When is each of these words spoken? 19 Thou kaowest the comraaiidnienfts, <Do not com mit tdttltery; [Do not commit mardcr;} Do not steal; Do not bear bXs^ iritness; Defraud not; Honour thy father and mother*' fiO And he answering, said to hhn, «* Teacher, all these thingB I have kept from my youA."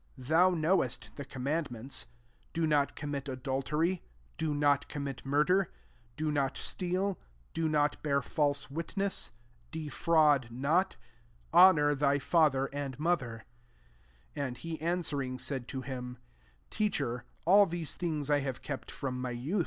19 0.17 0.27
Thou 0.29 0.49
kaowest 0.55 1.13
the 1.13 1.23
comraaiidnienfts, 1.23 2.07
<Do 2.53 2.65
not 2.65 2.95
com 2.95 3.11
mit 3.11 3.25
tdttltery; 3.25 4.01
[Do 4.39 4.55
not 4.55 4.87
commit 4.89 5.23
mardcr;} 5.23 5.67
Do 6.17 6.31
not 6.31 6.57
steal; 6.57 7.19
Do 7.53 7.69
not 7.69 8.01
bear 8.01 8.19
bXs^ 8.19 8.67
iritness; 8.69 9.29
Defraud 9.71 10.47
not; 10.49 10.95
Honour 11.53 11.93
thy 11.93 12.17
father 12.17 12.65
and 12.73 12.99
mother*' 12.99 13.45
fiO 14.35 14.41
And 14.47 14.57
he 14.57 14.81
answering, 14.81 15.37
said 15.37 15.67
to 15.67 15.83
hhn, 15.83 16.17
«* 16.43 16.69
Teacher, 16.71 17.23
all 17.45 17.67
these 17.67 17.95
thingB 17.95 18.27
I 18.31 18.39
have 18.39 18.63
kept 18.63 18.89
from 18.89 19.21
my 19.21 19.29
youA." 19.35 19.59